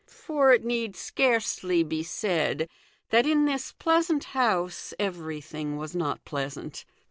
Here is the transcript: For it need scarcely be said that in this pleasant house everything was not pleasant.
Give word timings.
For 0.07 0.51
it 0.51 0.65
need 0.65 0.95
scarcely 0.95 1.83
be 1.83 2.01
said 2.01 2.67
that 3.11 3.27
in 3.27 3.45
this 3.45 3.71
pleasant 3.71 4.23
house 4.33 4.95
everything 4.97 5.77
was 5.77 5.95
not 5.95 6.25
pleasant. 6.25 6.85